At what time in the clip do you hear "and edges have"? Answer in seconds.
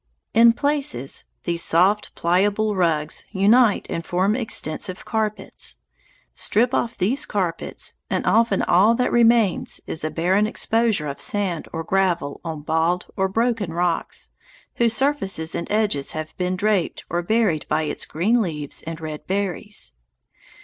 15.53-16.35